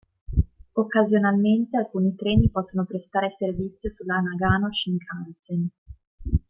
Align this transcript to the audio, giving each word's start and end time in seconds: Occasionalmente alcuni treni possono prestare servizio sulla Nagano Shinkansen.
Occasionalmente 0.73 1.77
alcuni 1.77 2.15
treni 2.15 2.49
possono 2.49 2.85
prestare 2.87 3.29
servizio 3.37 3.91
sulla 3.91 4.15
Nagano 4.17 4.73
Shinkansen. 4.73 5.69